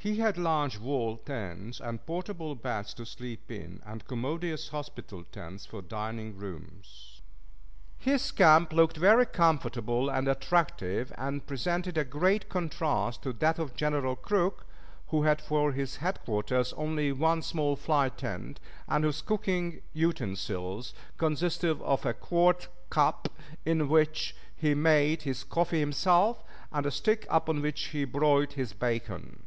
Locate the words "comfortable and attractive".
9.26-11.12